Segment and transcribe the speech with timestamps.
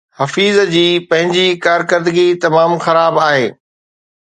[0.19, 3.47] حفيظ جي پنهنجي ڪارڪردگي تمام خراب آهي